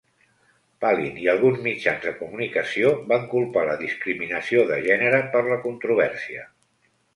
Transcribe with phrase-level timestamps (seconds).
[0.85, 6.51] Palin i alguns mitjans de comunicació van culpar la discriminació de gènere per la controvèrsia.